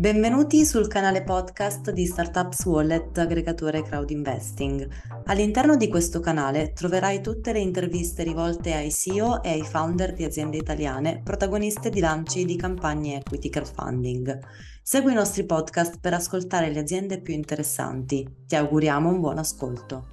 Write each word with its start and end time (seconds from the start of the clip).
Benvenuti 0.00 0.64
sul 0.64 0.88
canale 0.88 1.22
podcast 1.22 1.90
di 1.90 2.06
Startups 2.06 2.64
Wallet 2.64 3.18
aggregatore 3.18 3.82
Crowd 3.82 4.08
Investing. 4.08 4.88
All'interno 5.26 5.76
di 5.76 5.88
questo 5.88 6.20
canale 6.20 6.72
troverai 6.72 7.20
tutte 7.20 7.52
le 7.52 7.58
interviste 7.58 8.22
rivolte 8.22 8.72
ai 8.72 8.90
CEO 8.90 9.42
e 9.42 9.50
ai 9.50 9.62
founder 9.62 10.14
di 10.14 10.24
aziende 10.24 10.56
italiane, 10.56 11.20
protagoniste 11.22 11.90
di 11.90 12.00
lanci 12.00 12.46
di 12.46 12.56
campagne 12.56 13.18
equity 13.18 13.50
crowdfunding. 13.50 14.38
Segui 14.82 15.12
i 15.12 15.16
nostri 15.16 15.44
podcast 15.44 15.98
per 16.00 16.14
ascoltare 16.14 16.70
le 16.70 16.80
aziende 16.80 17.20
più 17.20 17.34
interessanti. 17.34 18.26
Ti 18.46 18.56
auguriamo 18.56 19.06
un 19.06 19.20
buon 19.20 19.36
ascolto. 19.36 20.06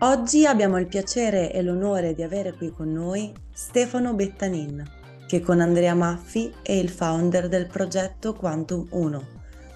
Oggi 0.00 0.44
abbiamo 0.44 0.78
il 0.78 0.88
piacere 0.88 1.50
e 1.50 1.62
l'onore 1.62 2.12
di 2.12 2.22
avere 2.22 2.52
qui 2.52 2.70
con 2.70 2.92
noi 2.92 3.32
Stefano 3.50 4.12
Bettanin 4.12 4.95
che 5.26 5.40
con 5.40 5.60
Andrea 5.60 5.94
Maffi 5.94 6.52
è 6.62 6.72
il 6.72 6.88
founder 6.88 7.48
del 7.48 7.66
progetto 7.66 8.32
Quantum 8.32 8.86
1, 8.90 9.26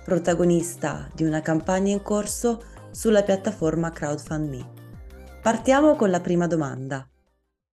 protagonista 0.05 1.09
di 1.13 1.25
una 1.25 1.41
campagna 1.41 1.93
in 1.93 2.03
corso 2.03 2.63
sulla 2.93 3.23
piattaforma 3.23 3.91
CrowdFundMe. 3.91 4.79
Partiamo 5.43 5.97
con 5.97 6.11
la 6.11 6.21
prima 6.21 6.47
domanda. 6.47 7.09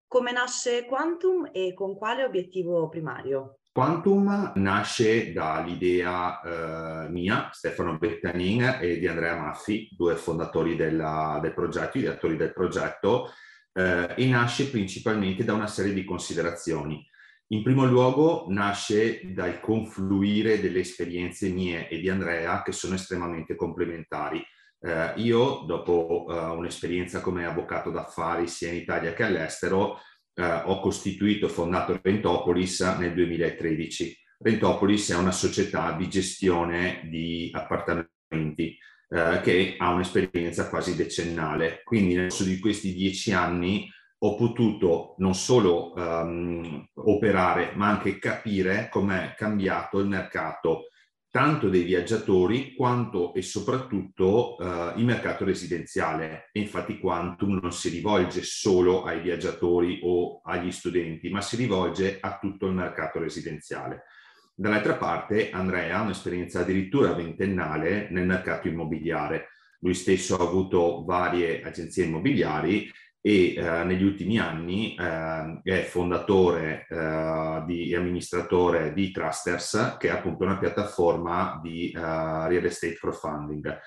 Come 0.08 0.32
nasce 0.32 0.86
Quantum 0.86 1.50
e 1.52 1.72
con 1.74 1.96
quale 1.96 2.24
obiettivo 2.24 2.88
primario? 2.88 3.58
Quantum 3.70 4.52
nasce 4.56 5.32
dall'idea 5.32 6.40
eh, 6.40 7.08
mia, 7.10 7.50
Stefano 7.52 7.96
Bettanin 7.96 8.78
e 8.80 8.98
di 8.98 9.06
Andrea 9.06 9.36
Maffi, 9.36 9.88
due 9.96 10.16
fondatori 10.16 10.74
della, 10.74 11.38
del 11.40 11.54
progetto, 11.54 11.98
gli 11.98 12.06
attori 12.06 12.36
del 12.36 12.52
progetto, 12.52 13.30
eh, 13.72 14.14
e 14.16 14.26
nasce 14.26 14.68
principalmente 14.70 15.44
da 15.44 15.52
una 15.52 15.68
serie 15.68 15.92
di 15.92 16.04
considerazioni. 16.04 17.06
In 17.50 17.62
primo 17.62 17.86
luogo 17.86 18.44
nasce 18.48 19.22
dal 19.32 19.60
confluire 19.60 20.60
delle 20.60 20.80
esperienze 20.80 21.48
mie 21.48 21.88
e 21.88 21.98
di 21.98 22.10
Andrea 22.10 22.62
che 22.62 22.72
sono 22.72 22.94
estremamente 22.94 23.54
complementari. 23.54 24.44
Eh, 24.80 25.14
io, 25.16 25.64
dopo 25.66 26.26
eh, 26.28 26.34
un'esperienza 26.50 27.22
come 27.22 27.46
avvocato 27.46 27.90
d'affari 27.90 28.46
sia 28.48 28.68
in 28.68 28.76
Italia 28.76 29.14
che 29.14 29.22
all'estero, 29.22 29.98
eh, 30.34 30.44
ho 30.44 30.78
costituito 30.80 31.46
e 31.46 31.48
fondato 31.48 31.98
Rentopolis 32.02 32.80
nel 32.98 33.14
2013. 33.14 34.14
Rentopolis 34.40 35.10
è 35.10 35.16
una 35.16 35.32
società 35.32 35.92
di 35.92 36.06
gestione 36.10 37.00
di 37.10 37.48
appartamenti 37.50 38.76
eh, 39.08 39.40
che 39.42 39.76
ha 39.78 39.94
un'esperienza 39.94 40.68
quasi 40.68 40.94
decennale. 40.94 41.80
Quindi 41.82 42.14
nel 42.14 42.28
corso 42.28 42.44
di 42.44 42.58
questi 42.58 42.92
dieci 42.92 43.32
anni 43.32 43.88
ho 44.20 44.34
potuto 44.34 45.14
non 45.18 45.34
solo 45.34 45.92
um, 45.94 46.84
operare, 46.94 47.72
ma 47.74 47.88
anche 47.88 48.18
capire 48.18 48.88
com'è 48.90 49.34
cambiato 49.36 50.00
il 50.00 50.08
mercato, 50.08 50.86
tanto 51.30 51.68
dei 51.68 51.84
viaggiatori 51.84 52.74
quanto 52.74 53.32
e 53.34 53.42
soprattutto 53.42 54.56
uh, 54.56 54.98
il 54.98 55.04
mercato 55.04 55.44
residenziale. 55.44 56.48
E 56.52 56.60
infatti 56.60 56.98
Quantum 56.98 57.60
non 57.62 57.72
si 57.72 57.90
rivolge 57.90 58.42
solo 58.42 59.04
ai 59.04 59.20
viaggiatori 59.20 60.00
o 60.02 60.40
agli 60.42 60.72
studenti, 60.72 61.30
ma 61.30 61.40
si 61.40 61.54
rivolge 61.54 62.18
a 62.20 62.38
tutto 62.40 62.66
il 62.66 62.72
mercato 62.72 63.20
residenziale. 63.20 64.04
Dall'altra 64.52 64.94
parte 64.94 65.50
Andrea 65.50 65.98
ha 65.98 66.02
un'esperienza 66.02 66.60
addirittura 66.60 67.12
ventennale 67.12 68.08
nel 68.10 68.26
mercato 68.26 68.66
immobiliare. 68.66 69.50
Lui 69.80 69.94
stesso 69.94 70.36
ha 70.36 70.42
avuto 70.42 71.04
varie 71.04 71.62
agenzie 71.62 72.06
immobiliari 72.06 72.90
e 73.20 73.54
eh, 73.54 73.84
negli 73.84 74.04
ultimi 74.04 74.38
anni 74.38 74.94
eh, 74.94 75.60
è 75.62 75.82
fondatore 75.82 76.86
eh, 76.88 77.64
e 77.90 77.96
amministratore 77.96 78.92
di 78.92 79.10
Trusters, 79.10 79.96
che 79.98 80.08
è 80.08 80.10
appunto 80.10 80.44
una 80.44 80.58
piattaforma 80.58 81.58
di 81.62 81.90
eh, 81.90 81.98
real 82.00 82.64
estate 82.64 82.94
crowdfunding. 82.94 83.80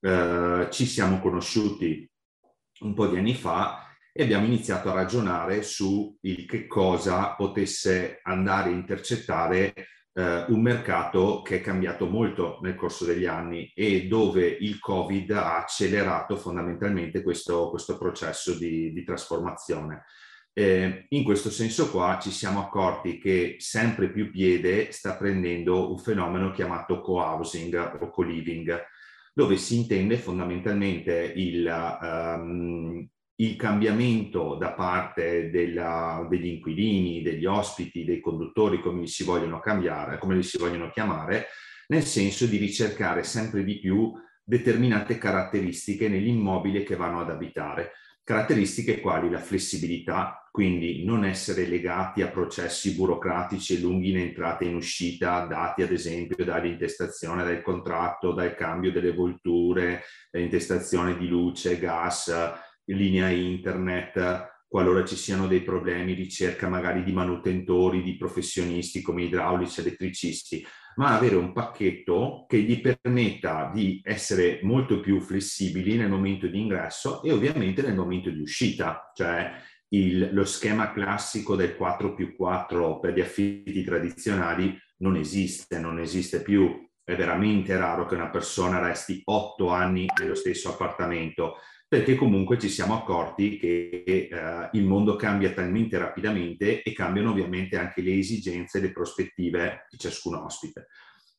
Eh, 0.00 0.68
ci 0.70 0.86
siamo 0.86 1.18
conosciuti 1.20 2.08
un 2.80 2.94
po' 2.94 3.06
di 3.06 3.16
anni 3.16 3.34
fa 3.34 3.88
e 4.12 4.22
abbiamo 4.22 4.46
iniziato 4.46 4.90
a 4.90 4.94
ragionare 4.94 5.62
su 5.62 6.16
che 6.20 6.66
cosa 6.66 7.34
potesse 7.34 8.20
andare 8.22 8.68
a 8.68 8.72
intercettare 8.72 9.74
eh, 10.14 10.44
un 10.48 10.62
mercato 10.62 11.42
che 11.42 11.56
è 11.56 11.60
cambiato 11.60 12.06
molto 12.06 12.58
nel 12.62 12.76
corso 12.76 13.04
degli 13.04 13.26
anni 13.26 13.70
e 13.74 14.06
dove 14.06 14.46
il 14.46 14.78
Covid 14.78 15.30
ha 15.32 15.56
accelerato 15.58 16.36
fondamentalmente 16.36 17.22
questo, 17.22 17.68
questo 17.70 17.98
processo 17.98 18.56
di, 18.56 18.92
di 18.92 19.04
trasformazione. 19.04 20.04
Eh, 20.56 21.06
in 21.08 21.24
questo 21.24 21.50
senso 21.50 21.90
qua 21.90 22.20
ci 22.22 22.30
siamo 22.30 22.60
accorti 22.60 23.18
che 23.18 23.56
sempre 23.58 24.08
più 24.12 24.30
piede 24.30 24.92
sta 24.92 25.16
prendendo 25.16 25.90
un 25.90 25.98
fenomeno 25.98 26.52
chiamato 26.52 27.00
co-housing 27.00 27.98
o 28.00 28.10
co-living, 28.10 28.80
dove 29.32 29.56
si 29.56 29.74
intende 29.74 30.16
fondamentalmente 30.16 31.32
il, 31.34 31.66
um, 32.00 33.04
il 33.36 33.56
cambiamento 33.56 34.54
da 34.54 34.72
parte 34.72 35.50
della, 35.50 36.26
degli 36.30 36.46
inquilini, 36.46 37.22
degli 37.22 37.46
ospiti, 37.46 38.04
dei 38.04 38.20
conduttori, 38.20 38.80
come 38.80 39.00
li 39.00 39.08
si 39.08 39.24
vogliono 39.24 39.58
cambiare, 39.58 40.18
come 40.18 40.36
li 40.36 40.42
si 40.42 40.58
vogliono 40.58 40.90
chiamare, 40.90 41.46
nel 41.88 42.02
senso 42.02 42.46
di 42.46 42.58
ricercare 42.58 43.24
sempre 43.24 43.64
di 43.64 43.78
più 43.78 44.12
determinate 44.44 45.18
caratteristiche 45.18 46.08
nell'immobile 46.08 46.82
che 46.84 46.96
vanno 46.96 47.20
ad 47.20 47.30
abitare. 47.30 47.92
Caratteristiche 48.22 49.00
quali 49.00 49.28
la 49.28 49.38
flessibilità, 49.38 50.48
quindi 50.50 51.04
non 51.04 51.26
essere 51.26 51.66
legati 51.66 52.22
a 52.22 52.28
processi 52.28 52.94
burocratici 52.94 53.74
e 53.74 53.80
lunghi 53.80 54.10
in 54.10 54.18
entrata 54.18 54.64
e 54.64 54.68
in 54.68 54.76
uscita, 54.76 55.44
dati 55.44 55.82
ad 55.82 55.92
esempio 55.92 56.42
dall'intestazione 56.42 57.44
del 57.44 57.60
contratto, 57.60 58.32
dal 58.32 58.54
cambio 58.54 58.92
delle 58.92 59.12
volture, 59.12 60.04
l'intestazione 60.30 61.18
di 61.18 61.28
luce, 61.28 61.78
gas, 61.78 62.32
linea 62.86 63.30
internet, 63.30 64.64
qualora 64.66 65.04
ci 65.04 65.16
siano 65.16 65.46
dei 65.46 65.62
problemi, 65.62 66.14
ricerca 66.14 66.68
magari 66.68 67.04
di 67.04 67.12
manutentori, 67.12 68.02
di 68.02 68.16
professionisti 68.16 69.02
come 69.02 69.22
idraulici, 69.22 69.80
elettricisti, 69.80 70.66
ma 70.96 71.16
avere 71.16 71.36
un 71.36 71.52
pacchetto 71.52 72.44
che 72.48 72.58
gli 72.60 72.80
permetta 72.80 73.70
di 73.72 74.00
essere 74.02 74.60
molto 74.62 75.00
più 75.00 75.20
flessibili 75.20 75.96
nel 75.96 76.08
momento 76.08 76.46
di 76.46 76.60
ingresso 76.60 77.22
e 77.22 77.32
ovviamente 77.32 77.82
nel 77.82 77.94
momento 77.94 78.30
di 78.30 78.40
uscita, 78.40 79.10
cioè 79.14 79.52
il, 79.88 80.30
lo 80.32 80.44
schema 80.44 80.92
classico 80.92 81.54
del 81.56 81.76
4 81.76 82.14
più 82.14 82.34
4 82.34 82.98
per 82.98 83.14
gli 83.14 83.20
affitti 83.20 83.82
tradizionali 83.84 84.76
non 84.98 85.16
esiste, 85.16 85.78
non 85.78 86.00
esiste 86.00 86.42
più. 86.42 86.82
È 87.02 87.14
veramente 87.14 87.76
raro 87.76 88.06
che 88.06 88.14
una 88.14 88.30
persona 88.30 88.80
resti 88.80 89.20
otto 89.24 89.68
anni 89.68 90.06
nello 90.18 90.34
stesso 90.34 90.70
appartamento 90.70 91.56
perché 91.94 92.16
comunque 92.16 92.58
ci 92.58 92.68
siamo 92.68 92.94
accorti 92.94 93.56
che 93.56 94.02
eh, 94.04 94.68
il 94.72 94.84
mondo 94.84 95.14
cambia 95.14 95.52
talmente 95.52 95.96
rapidamente 95.96 96.82
e 96.82 96.92
cambiano 96.92 97.30
ovviamente 97.30 97.78
anche 97.78 98.02
le 98.02 98.18
esigenze 98.18 98.78
e 98.78 98.80
le 98.80 98.90
prospettive 98.90 99.86
di 99.88 99.96
ciascun 99.96 100.34
ospite. 100.34 100.88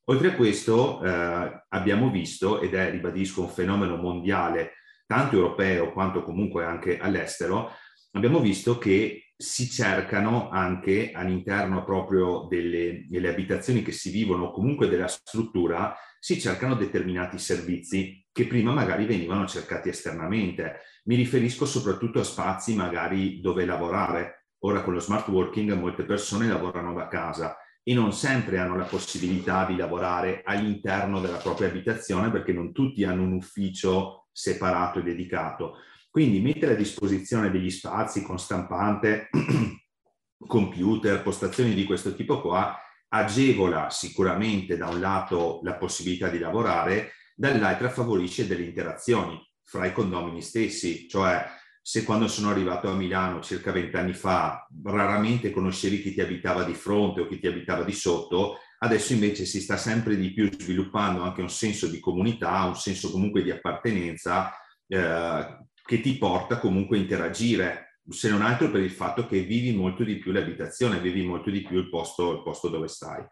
Oltre 0.05 0.29
a 0.29 0.35
questo 0.35 1.03
eh, 1.03 1.63
abbiamo 1.67 2.09
visto, 2.09 2.61
ed 2.61 2.73
è, 2.73 2.89
ribadisco, 2.89 3.41
un 3.41 3.49
fenomeno 3.49 3.97
mondiale, 3.97 4.75
tanto 5.05 5.35
europeo 5.35 5.91
quanto 5.91 6.23
comunque 6.23 6.63
anche 6.63 6.99
all'estero, 6.99 7.71
abbiamo 8.11 8.39
visto 8.39 8.77
che 8.77 9.33
si 9.35 9.69
cercano 9.69 10.47
anche 10.47 11.11
all'interno 11.11 11.83
proprio 11.83 12.47
delle, 12.49 13.03
delle 13.09 13.27
abitazioni 13.27 13.81
che 13.81 13.91
si 13.91 14.09
vivono, 14.09 14.51
comunque 14.51 14.88
della 14.88 15.07
struttura, 15.07 15.94
si 16.25 16.40
cercano 16.40 16.74
determinati 16.74 17.38
servizi 17.38 18.25
che 18.31 18.47
prima 18.47 18.72
magari 18.72 19.06
venivano 19.06 19.46
cercati 19.46 19.90
esternamente. 19.90 20.80
Mi 21.03 21.13
riferisco 21.13 21.68
soprattutto 21.68 22.19
a 22.19 22.24
spazi 22.24 22.74
magari 22.74 23.41
dove 23.41 23.63
lavorare. 23.63 24.47
Ora 24.63 24.81
con 24.81 24.94
lo 24.94 25.00
smart 25.00 25.28
working 25.28 25.72
molte 25.74 26.03
persone 26.03 26.47
lavorano 26.47 26.96
da 26.96 27.08
casa 27.08 27.56
e 27.83 27.94
non 27.94 28.12
sempre 28.12 28.57
hanno 28.57 28.75
la 28.75 28.86
possibilità 28.86 29.68
di 29.68 29.75
lavorare 29.75 30.42
all'interno 30.44 31.22
della 31.22 31.38
propria 31.38 31.68
abitazione 31.68 32.31
perché 32.31 32.54
non 32.54 32.71
tutti 32.71 33.04
hanno 33.04 33.21
un 33.21 33.33
ufficio 33.33 34.25
separato 34.31 34.98
e 34.98 35.04
dedicato. 35.04 35.75
Quindi 36.10 36.39
mettere 36.39 36.74
a 36.74 36.75
disposizione 36.75 37.51
degli 37.51 37.69
spazi 37.69 38.24
con 38.24 38.39
stampante, 38.39 39.30
computer, 40.48 41.21
postazioni 41.21 41.75
di 41.75 41.83
questo 41.83 42.16
tipo 42.16 42.42
qua 42.42 42.80
agevola 43.10 43.90
sicuramente 43.90 44.78
da 44.78 44.88
un 44.88 45.00
lato 45.00 45.60
la 45.63 45.75
possibilità 45.75 46.30
di 46.30 46.40
lavorare 46.40 47.12
dall'altra 47.36 47.90
favorisce 47.90 48.48
delle 48.48 48.63
interazioni 48.63 49.40
fra 49.63 49.86
i 49.86 49.94
condomini 49.94 50.42
stessi, 50.42 51.07
cioè 51.07 51.46
se 51.81 52.04
quando 52.04 52.28
sono 52.28 52.50
arrivato 52.50 52.90
a 52.90 52.96
Milano 52.96 53.42
circa 53.42 53.72
vent'anni 53.72 54.13
fa 54.13 54.68
raramente 54.84 55.52
conoscevi 55.52 56.02
chi 56.02 56.13
ti 56.13 56.22
abitava 56.22 56.63
di 56.63 56.74
fronte 56.74 57.22
o 57.22 57.28
chi 57.28 57.40
ti 57.40 57.46
abitava 57.46 57.84
di 57.84 57.94
sotto, 57.94 58.57
adesso 58.80 59.13
invece 59.13 59.46
si 59.46 59.62
sta 59.62 59.78
sempre 59.78 60.16
di 60.16 60.34
più 60.34 60.50
sviluppando 60.52 61.22
anche 61.22 61.42
un 61.42 61.50
senso 61.50 61.88
di 61.88 62.00
comunità, 62.00 62.63
un 62.63 62.75
senso 62.75 63.12
comunque 63.12 63.44
di 63.44 63.52
appartenenza 63.52 64.52
eh, 64.88 65.68
che 65.86 66.02
ti 66.02 66.18
porta 66.18 66.57
comunque 66.57 66.98
a 66.98 67.02
interagire 67.02 67.84
se 68.10 68.30
non 68.30 68.42
altro 68.42 68.69
per 68.69 68.81
il 68.81 68.92
fatto 68.92 69.25
che 69.25 69.42
vivi 69.42 69.74
molto 69.74 70.04
di 70.04 70.18
più 70.18 70.31
l'abitazione, 70.31 71.00
vivi 71.00 71.25
molto 71.25 71.50
di 71.50 71.62
più 71.62 71.78
il 71.78 71.90
posto, 71.90 72.34
il 72.34 72.44
posto 72.44 72.69
dove 72.69 72.88
stai. 72.88 73.24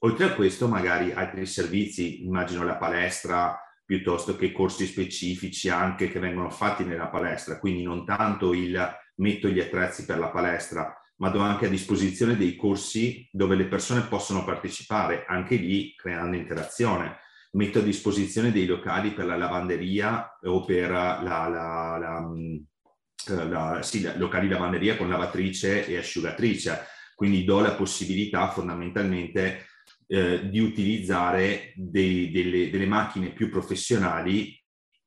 Oltre 0.00 0.26
a 0.26 0.34
questo, 0.34 0.68
magari 0.68 1.12
altri 1.12 1.46
servizi, 1.46 2.24
immagino 2.24 2.64
la 2.64 2.76
palestra, 2.76 3.58
piuttosto 3.84 4.36
che 4.36 4.52
corsi 4.52 4.84
specifici 4.84 5.68
anche 5.68 6.10
che 6.10 6.18
vengono 6.18 6.50
fatti 6.50 6.84
nella 6.84 7.06
palestra, 7.06 7.58
quindi 7.58 7.84
non 7.84 8.04
tanto 8.04 8.52
il 8.52 8.78
metto 9.16 9.48
gli 9.48 9.60
attrezzi 9.60 10.04
per 10.04 10.18
la 10.18 10.28
palestra, 10.28 10.92
ma 11.18 11.30
do 11.30 11.40
anche 11.40 11.66
a 11.66 11.70
disposizione 11.70 12.36
dei 12.36 12.56
corsi 12.56 13.26
dove 13.30 13.54
le 13.54 13.66
persone 13.66 14.02
possono 14.02 14.44
partecipare, 14.44 15.24
anche 15.26 15.56
lì 15.56 15.94
creando 15.94 16.36
interazione. 16.36 17.18
Metto 17.52 17.78
a 17.78 17.82
disposizione 17.82 18.52
dei 18.52 18.66
locali 18.66 19.12
per 19.12 19.24
la 19.24 19.36
lavanderia 19.36 20.36
o 20.42 20.64
per 20.64 20.90
la, 20.90 21.20
la, 21.22 21.96
la, 21.96 22.20
mm, 22.20 22.56
la 23.28 23.82
sì, 23.82 24.08
locali 24.16 24.48
lavanderia 24.48 24.96
con 24.96 25.08
lavatrice 25.08 25.86
e 25.86 25.96
asciugatrice. 25.96 26.86
Quindi 27.14 27.44
do 27.44 27.60
la 27.60 27.74
possibilità 27.74 28.50
fondamentalmente 28.50 29.66
eh, 30.06 30.48
di 30.48 30.60
utilizzare 30.60 31.72
dei, 31.74 32.30
delle, 32.30 32.70
delle 32.70 32.86
macchine 32.86 33.32
più 33.32 33.50
professionali 33.50 34.54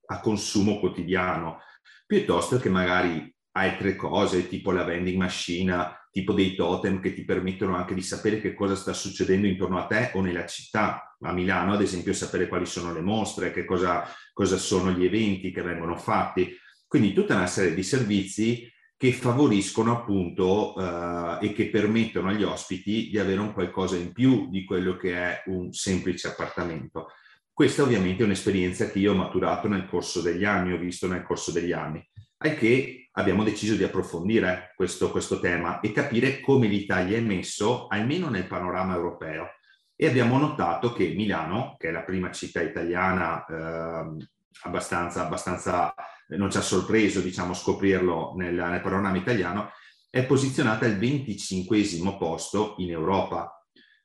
a 0.07 0.19
consumo 0.19 0.79
quotidiano, 0.79 1.59
piuttosto 2.05 2.57
che 2.57 2.69
magari 2.69 3.31
altre 3.51 3.95
cose 3.95 4.47
tipo 4.47 4.71
la 4.71 4.83
vending 4.83 5.17
machine, 5.17 6.07
tipo 6.11 6.33
dei 6.33 6.55
totem 6.55 6.99
che 6.99 7.13
ti 7.13 7.23
permettono 7.23 7.75
anche 7.75 7.93
di 7.93 8.01
sapere 8.01 8.41
che 8.41 8.53
cosa 8.53 8.75
sta 8.75 8.93
succedendo 8.93 9.47
intorno 9.47 9.77
a 9.77 9.85
te 9.85 10.11
o 10.13 10.21
nella 10.21 10.45
città. 10.45 11.15
A 11.21 11.33
Milano, 11.33 11.73
ad 11.73 11.81
esempio, 11.81 12.13
sapere 12.13 12.47
quali 12.47 12.65
sono 12.65 12.93
le 12.93 13.01
mostre, 13.01 13.51
che 13.51 13.65
cosa, 13.65 14.05
cosa 14.33 14.57
sono 14.57 14.91
gli 14.91 15.05
eventi 15.05 15.51
che 15.51 15.61
vengono 15.61 15.95
fatti. 15.95 16.57
Quindi 16.89 17.13
tutta 17.13 17.35
una 17.35 17.45
serie 17.45 17.75
di 17.75 17.83
servizi 17.83 18.67
che 18.97 19.13
favoriscono 19.13 19.91
appunto 19.91 20.75
eh, 20.75 21.45
e 21.45 21.53
che 21.53 21.69
permettono 21.69 22.29
agli 22.29 22.41
ospiti 22.41 23.09
di 23.11 23.19
avere 23.19 23.39
un 23.39 23.53
qualcosa 23.53 23.95
in 23.95 24.11
più 24.11 24.49
di 24.49 24.65
quello 24.65 24.97
che 24.97 25.13
è 25.13 25.43
un 25.45 25.71
semplice 25.71 26.29
appartamento. 26.29 27.09
Questa 27.53 27.83
ovviamente 27.83 28.23
è 28.23 28.25
un'esperienza 28.25 28.89
che 28.89 28.97
io 28.97 29.11
ho 29.11 29.15
maturato 29.15 29.67
nel 29.67 29.85
corso 29.85 30.21
degli 30.21 30.45
anni, 30.45 30.73
ho 30.73 30.79
visto 30.79 31.07
nel 31.07 31.21
corso 31.21 31.51
degli 31.51 31.73
anni, 31.73 32.03
al 32.37 32.57
che 32.57 33.09
abbiamo 33.11 33.43
deciso 33.43 33.75
di 33.75 33.83
approfondire 33.83 34.73
questo, 34.75 35.11
questo 35.11 35.39
tema 35.39 35.81
e 35.81 35.91
capire 35.91 36.39
come 36.39 36.65
l'Italia 36.65 37.17
è 37.17 37.21
messo, 37.21 37.85
almeno 37.85 38.29
nel 38.29 38.47
panorama 38.47 38.95
europeo. 38.95 39.51
E 39.95 40.07
abbiamo 40.07 40.39
notato 40.39 40.91
che 40.91 41.09
Milano, 41.09 41.75
che 41.77 41.89
è 41.89 41.91
la 41.91 42.01
prima 42.01 42.31
città 42.31 42.61
italiana 42.63 43.45
eh, 43.45 44.25
abbastanza, 44.63 45.25
abbastanza, 45.25 45.93
non 46.37 46.51
ci 46.51 46.57
ha 46.57 46.61
sorpreso 46.61 47.21
diciamo, 47.21 47.53
scoprirlo 47.53 48.33
nel, 48.35 48.53
nel 48.53 48.81
panorama 48.81 49.17
italiano, 49.17 49.71
è 50.09 50.25
posizionata 50.25 50.85
al 50.85 50.97
25 50.97 51.77
posto 52.17 52.75
in 52.77 52.91
Europa. 52.91 53.63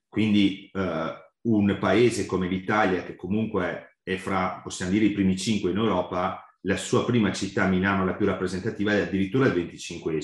Quindi 0.09 0.71
eh, 0.73 1.13
un 1.43 1.77
paese 1.81 2.27
come 2.27 2.49
l'Italia, 2.49 3.03
che 3.03 3.17
comunque 3.17 3.99
è 4.03 4.17
fra, 4.17 4.61
possiamo 4.63 4.93
dire, 4.93 5.07
i 5.07 5.13
primi 5.13 5.37
cinque 5.37 5.71
in 5.71 5.79
Europa, 5.79 6.45
la 6.63 6.77
sua 6.77 7.05
prima 7.05 7.33
città, 7.33 7.67
Milano, 7.67 8.05
la 8.05 8.15
più 8.15 8.27
rappresentativa, 8.27 8.93
è 8.93 9.01
addirittura 9.01 9.47
il 9.47 9.55
25 9.55 10.19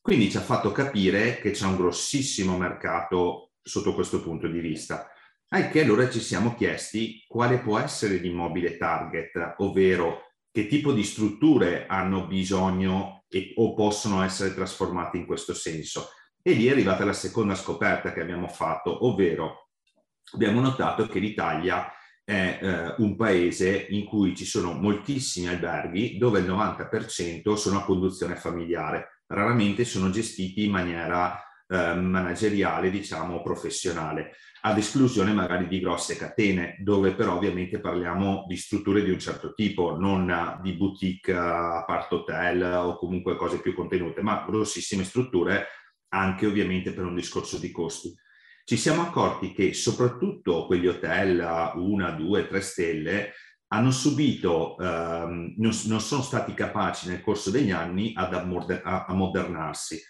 Quindi 0.00 0.30
ci 0.30 0.36
ha 0.36 0.40
fatto 0.40 0.72
capire 0.72 1.38
che 1.38 1.52
c'è 1.52 1.66
un 1.66 1.76
grossissimo 1.76 2.58
mercato 2.58 3.52
sotto 3.62 3.94
questo 3.94 4.22
punto 4.22 4.48
di 4.48 4.60
vista. 4.60 5.08
Al 5.48 5.70
che 5.70 5.82
allora 5.82 6.08
ci 6.08 6.20
siamo 6.20 6.54
chiesti 6.54 7.24
quale 7.26 7.58
può 7.58 7.78
essere 7.78 8.16
l'immobile 8.16 8.76
target, 8.76 9.54
ovvero 9.58 10.31
che 10.52 10.66
tipo 10.66 10.92
di 10.92 11.02
strutture 11.02 11.86
hanno 11.86 12.26
bisogno 12.26 13.24
e, 13.28 13.54
o 13.56 13.74
possono 13.74 14.22
essere 14.22 14.54
trasformate 14.54 15.16
in 15.16 15.26
questo 15.26 15.54
senso. 15.54 16.10
E 16.42 16.52
lì 16.52 16.66
è 16.66 16.72
arrivata 16.72 17.04
la 17.04 17.14
seconda 17.14 17.54
scoperta 17.54 18.12
che 18.12 18.20
abbiamo 18.20 18.48
fatto, 18.48 19.06
ovvero 19.06 19.70
abbiamo 20.34 20.60
notato 20.60 21.06
che 21.06 21.18
l'Italia 21.18 21.90
è 22.24 22.58
eh, 22.60 22.94
un 22.98 23.16
paese 23.16 23.86
in 23.90 24.04
cui 24.04 24.36
ci 24.36 24.44
sono 24.44 24.72
moltissimi 24.72 25.48
alberghi 25.48 26.18
dove 26.18 26.40
il 26.40 26.48
90% 26.48 27.54
sono 27.54 27.78
a 27.78 27.84
conduzione 27.84 28.36
familiare, 28.36 29.22
raramente 29.26 29.84
sono 29.84 30.10
gestiti 30.10 30.64
in 30.64 30.70
maniera 30.70 31.40
eh, 31.72 31.94
manageriale, 31.94 32.90
diciamo 32.90 33.40
professionale, 33.40 34.36
ad 34.64 34.76
esclusione 34.76 35.32
magari 35.32 35.66
di 35.66 35.80
grosse 35.80 36.16
catene, 36.16 36.76
dove 36.80 37.14
però 37.14 37.36
ovviamente 37.36 37.80
parliamo 37.80 38.44
di 38.46 38.56
strutture 38.56 39.02
di 39.02 39.10
un 39.10 39.18
certo 39.18 39.54
tipo, 39.54 39.96
non 39.96 40.60
di 40.62 40.74
boutique, 40.74 41.34
apart 41.34 42.12
hotel 42.12 42.62
o 42.62 42.96
comunque 42.96 43.36
cose 43.36 43.60
più 43.60 43.74
contenute, 43.74 44.22
ma 44.22 44.44
grossissime 44.46 45.04
strutture 45.04 45.66
anche 46.10 46.46
ovviamente 46.46 46.92
per 46.92 47.04
un 47.04 47.14
discorso 47.14 47.58
di 47.58 47.70
costi. 47.70 48.14
Ci 48.64 48.76
siamo 48.76 49.02
accorti 49.02 49.52
che 49.52 49.72
soprattutto 49.72 50.66
quegli 50.66 50.86
hotel 50.86 51.40
a 51.40 51.72
una, 51.74 52.10
due, 52.10 52.46
tre 52.46 52.60
stelle 52.60 53.32
hanno 53.68 53.90
subito, 53.90 54.78
ehm, 54.78 55.54
non, 55.56 55.72
non, 55.86 56.00
sono 56.00 56.22
stati 56.22 56.52
capaci 56.52 57.08
nel 57.08 57.22
corso 57.22 57.50
degli 57.50 57.70
anni 57.70 58.12
ad 58.14 58.34
ammodernarsi, 58.34 60.00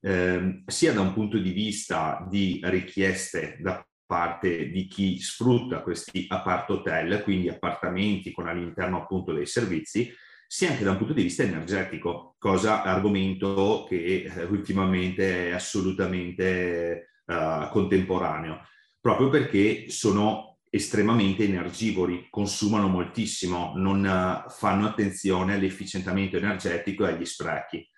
ehm, 0.00 0.62
sia 0.66 0.92
da 0.92 1.00
un 1.00 1.12
punto 1.12 1.38
di 1.38 1.50
vista 1.50 2.26
di 2.28 2.60
richieste 2.62 3.58
da 3.60 3.84
parte 4.06 4.70
di 4.70 4.86
chi 4.88 5.20
sfrutta 5.20 5.82
questi 5.82 6.26
apart 6.28 6.70
hotel, 6.70 7.22
quindi 7.22 7.48
appartamenti 7.48 8.32
con 8.32 8.48
all'interno 8.48 9.02
appunto 9.02 9.32
dei 9.32 9.46
servizi, 9.46 10.12
sia 10.48 10.70
anche 10.70 10.82
da 10.82 10.90
un 10.90 10.96
punto 10.98 11.12
di 11.12 11.22
vista 11.22 11.44
energetico, 11.44 12.34
cosa, 12.36 12.82
argomento 12.82 13.86
che 13.88 14.24
eh, 14.24 14.42
ultimamente 14.46 15.50
è 15.50 15.52
assolutamente 15.52 17.10
uh, 17.26 17.68
contemporaneo, 17.68 18.66
proprio 19.00 19.28
perché 19.28 19.90
sono 19.90 20.58
estremamente 20.68 21.44
energivori, 21.44 22.26
consumano 22.30 22.88
moltissimo, 22.88 23.74
non 23.76 24.04
uh, 24.04 24.50
fanno 24.50 24.86
attenzione 24.86 25.54
all'efficientamento 25.54 26.36
energetico 26.36 27.06
e 27.06 27.12
agli 27.12 27.24
sprechi. 27.24 27.88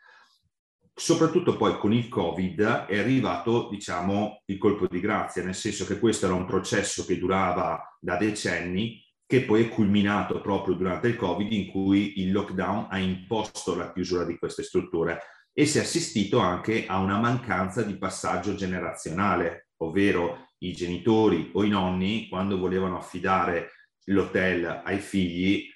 Soprattutto 0.95 1.57
poi 1.57 1.79
con 1.79 1.93
il 1.93 2.09
Covid 2.09 2.87
è 2.87 2.99
arrivato, 2.99 3.69
diciamo, 3.71 4.43
il 4.47 4.59
colpo 4.59 4.87
di 4.87 5.01
grazia, 5.01 5.43
nel 5.43 5.55
senso 5.55 5.87
che 5.87 5.99
questo 5.99 6.27
era 6.27 6.35
un 6.35 6.45
processo 6.45 7.05
che 7.05 7.19
durava 7.19 7.97
da 7.99 8.17
decenni, 8.17 9.03
che 9.27 9.45
poi 9.45 9.65
è 9.65 9.69
culminato 9.69 10.43
proprio 10.43 10.75
durante 10.75 11.09
il 11.09 11.17
Covid, 11.17 11.51
in 11.51 11.71
cui 11.71 12.21
il 12.21 12.33
lockdown 12.33 12.89
ha 12.91 12.99
imposto 12.99 13.75
la 13.75 13.91
chiusura 13.91 14.25
di 14.25 14.37
queste 14.37 14.63
strutture 14.63 15.21
e 15.55 15.65
si 15.65 15.79
è 15.79 15.81
assistito 15.81 16.39
anche 16.39 16.87
a 16.87 16.99
una 16.99 17.19
mancanza 17.19 17.83
di 17.83 17.97
passaggio 17.97 18.55
generazionale, 18.55 19.69
ovvero 19.79 20.51
i 20.59 20.73
genitori 20.73 21.51
o 21.55 21.65
i 21.65 21.69
nonni, 21.69 22.29
quando 22.29 22.59
volevano 22.59 22.99
affidare 22.99 23.71
l'hotel 24.07 24.83
ai 24.85 24.99
figli, 24.99 25.67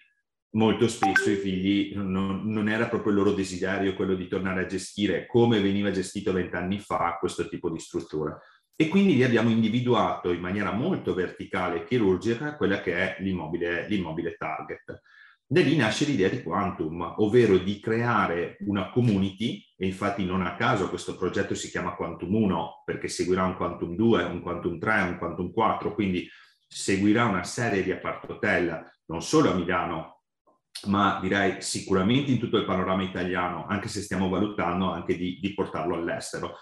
molto 0.57 0.89
spesso 0.89 1.31
i 1.31 1.37
figli 1.37 1.93
non, 1.95 2.43
non, 2.45 2.69
era 2.69 2.89
proprio 2.89 3.13
il 3.13 3.19
loro 3.19 3.33
desiderio 3.33 3.95
quello 3.95 4.15
di 4.15 4.27
tornare 4.27 4.63
a 4.63 4.67
gestire 4.67 5.27
come 5.27 5.61
veniva 5.61 5.91
gestito 5.91 6.33
vent'anni 6.33 6.79
fa 6.81 7.17
questo 7.21 7.47
tipo 7.49 7.71
di 7.71 7.79
struttura. 7.79 8.37
E 8.75 8.89
quindi 8.89 9.15
lì 9.15 9.25
abbiamo 9.25 9.51
individuato 9.51 10.33
in 10.33 10.41
maniera 10.41 10.73
molto 10.73 11.15
verticale 11.15 11.77
e 11.77 11.85
chirurgica 11.85 12.57
quella 12.57 12.81
che 12.81 12.95
è 12.95 13.23
l'immobile, 13.23 13.87
l'immobile 13.89 14.35
target. 14.37 15.01
Da 15.47 15.61
lì 15.61 15.77
nasce 15.77 16.05
l'idea 16.05 16.29
di 16.29 16.43
Quantum, 16.43 17.15
ovvero 17.19 17.57
di 17.57 17.79
creare 17.79 18.57
una 18.67 18.91
community, 18.91 19.65
e 19.77 19.87
infatti 19.87 20.25
non 20.25 20.43
a 20.43 20.57
caso 20.57 20.89
questo 20.89 21.17
progetto 21.17 21.55
si 21.55 21.71
chiama 21.71 21.95
Quantum 21.95 22.35
1, 22.35 22.83
perché 22.85 23.09
seguirà 23.09 23.45
un 23.45 23.57
Quantum 23.57 23.95
2, 23.95 24.25
un 24.25 24.41
Quantum 24.41 24.79
3, 24.79 25.03
un 25.03 25.19
Quantum 25.19 25.53
4, 25.53 25.95
quindi 25.95 26.29
seguirà 26.67 27.27
una 27.27 27.45
serie 27.45 27.83
di 27.83 27.93
apart 27.93 28.29
hotel, 28.29 28.83
non 29.07 29.23
solo 29.23 29.53
a 29.53 29.55
Milano, 29.55 30.16
ma 30.85 31.19
direi 31.21 31.61
sicuramente 31.63 32.31
in 32.31 32.39
tutto 32.39 32.57
il 32.57 32.65
panorama 32.65 33.03
italiano, 33.03 33.67
anche 33.67 33.89
se 33.89 34.03
stiamo 34.03 34.29
valutando 34.29 34.91
anche 34.91 35.17
di, 35.17 35.39
di 35.41 35.55
portarlo 35.55 35.95
all'estero. 35.95 36.57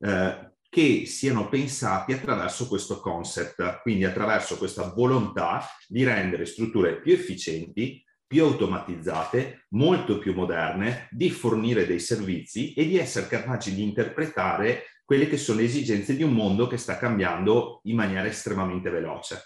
Eh, 0.00 0.52
che 0.70 1.06
siano 1.06 1.48
pensati 1.48 2.12
attraverso 2.12 2.68
questo 2.68 3.00
concept, 3.00 3.80
quindi 3.80 4.04
attraverso 4.04 4.58
questa 4.58 4.92
volontà 4.94 5.66
di 5.86 6.04
rendere 6.04 6.44
strutture 6.44 7.00
più 7.00 7.14
efficienti, 7.14 8.04
più 8.26 8.44
automatizzate, 8.44 9.64
molto 9.70 10.18
più 10.18 10.34
moderne, 10.34 11.08
di 11.10 11.30
fornire 11.30 11.86
dei 11.86 11.98
servizi 11.98 12.74
e 12.74 12.86
di 12.86 12.98
essere 12.98 13.26
capaci 13.26 13.74
di 13.74 13.82
interpretare 13.82 14.84
quelle 15.06 15.26
che 15.26 15.38
sono 15.38 15.60
le 15.60 15.64
esigenze 15.64 16.14
di 16.14 16.22
un 16.22 16.34
mondo 16.34 16.66
che 16.66 16.76
sta 16.76 16.98
cambiando 16.98 17.80
in 17.84 17.96
maniera 17.96 18.26
estremamente 18.26 18.90
veloce. 18.90 19.42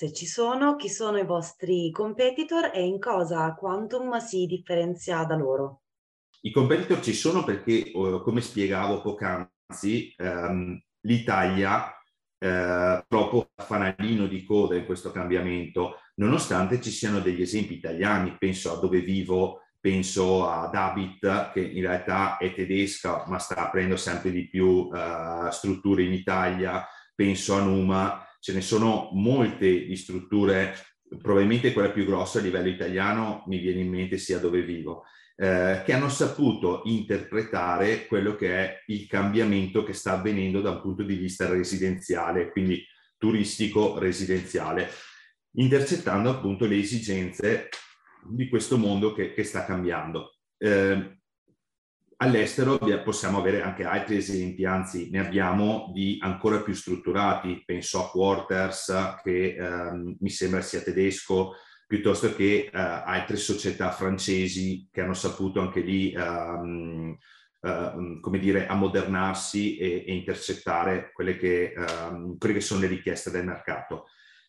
Se 0.00 0.14
ci 0.14 0.24
sono, 0.24 0.76
chi 0.76 0.88
sono 0.88 1.18
i 1.18 1.26
vostri 1.26 1.90
competitor 1.90 2.70
e 2.72 2.82
in 2.86 2.98
cosa 2.98 3.52
Quantum 3.52 4.16
si 4.16 4.46
differenzia 4.46 5.24
da 5.24 5.36
loro? 5.36 5.82
I 6.40 6.50
competitor 6.52 7.00
ci 7.02 7.12
sono 7.12 7.44
perché, 7.44 7.92
eh, 7.92 8.20
come 8.24 8.40
spiegavo 8.40 9.02
poc'anzi, 9.02 10.14
ehm, 10.16 10.82
l'Italia 11.00 11.94
eh, 12.38 13.04
troppo 13.06 13.50
fanalino 13.54 14.26
di 14.26 14.42
coda 14.42 14.74
in 14.74 14.86
questo 14.86 15.12
cambiamento, 15.12 15.96
nonostante 16.14 16.80
ci 16.80 16.90
siano 16.90 17.20
degli 17.20 17.42
esempi 17.42 17.74
italiani, 17.74 18.38
penso 18.38 18.72
a 18.72 18.80
dove 18.80 19.00
vivo 19.00 19.64
penso 19.78 20.48
ad 20.48 20.74
Habit 20.74 21.50
che 21.52 21.60
in 21.60 21.82
realtà 21.82 22.38
è 22.38 22.54
tedesca 22.54 23.24
ma 23.28 23.38
sta 23.38 23.56
aprendo 23.56 23.96
sempre 23.96 24.30
di 24.30 24.48
più 24.48 24.66
uh, 24.66 25.50
strutture 25.50 26.04
in 26.04 26.14
Italia, 26.14 26.86
penso 27.14 27.54
a 27.54 27.62
Numa, 27.62 28.24
ce 28.40 28.52
ne 28.52 28.60
sono 28.60 29.10
molte 29.12 29.84
di 29.86 29.96
strutture, 29.96 30.74
probabilmente 31.20 31.72
quella 31.72 31.90
più 31.90 32.04
grossa 32.04 32.38
a 32.38 32.42
livello 32.42 32.68
italiano 32.68 33.44
mi 33.46 33.58
viene 33.58 33.80
in 33.80 33.90
mente 33.90 34.18
sia 34.18 34.38
dove 34.38 34.62
vivo, 34.62 35.04
eh, 35.36 35.82
che 35.84 35.92
hanno 35.92 36.08
saputo 36.08 36.82
interpretare 36.84 38.06
quello 38.06 38.34
che 38.34 38.56
è 38.56 38.82
il 38.86 39.06
cambiamento 39.06 39.84
che 39.84 39.92
sta 39.92 40.12
avvenendo 40.12 40.60
da 40.60 40.70
un 40.70 40.80
punto 40.80 41.02
di 41.02 41.14
vista 41.14 41.48
residenziale, 41.48 42.50
quindi 42.50 42.84
turistico 43.16 43.98
residenziale, 43.98 44.88
intercettando 45.56 46.30
appunto 46.30 46.66
le 46.66 46.78
esigenze 46.78 47.68
di 48.28 48.48
questo 48.48 48.78
mondo 48.78 49.12
che, 49.12 49.32
che 49.32 49.44
sta 49.44 49.64
cambiando. 49.64 50.36
Eh, 50.58 51.19
all'estero 52.22 52.78
possiamo 53.02 53.38
avere 53.38 53.62
anche 53.62 53.84
altri 53.84 54.16
esempi, 54.16 54.64
anzi 54.64 55.08
ne 55.10 55.20
abbiamo 55.20 55.90
di 55.94 56.18
ancora 56.20 56.60
più 56.60 56.74
strutturati, 56.74 57.62
penso 57.64 58.04
a 58.04 58.10
Quarters 58.10 59.18
che 59.22 59.54
ehm, 59.54 60.16
mi 60.20 60.28
sembra 60.28 60.60
sia 60.60 60.80
tedesco, 60.82 61.54
piuttosto 61.86 62.34
che 62.34 62.70
eh, 62.70 62.70
altre 62.72 63.36
società 63.36 63.90
francesi 63.90 64.88
che 64.92 65.00
hanno 65.00 65.14
saputo 65.14 65.60
anche 65.60 65.80
lì, 65.80 66.12
ehm, 66.12 67.16
ehm, 67.62 68.20
come 68.20 68.38
dire, 68.38 68.66
ammodernarsi 68.66 69.78
e, 69.78 70.04
e 70.06 70.14
intercettare 70.14 71.12
quelle 71.12 71.36
che, 71.36 71.72
ehm, 71.72 72.36
quelle 72.36 72.54
che, 72.54 72.60
sono 72.60 72.80
le 72.80 72.86
richieste 72.86 73.30
del 73.30 73.46
mercato. 73.46 74.06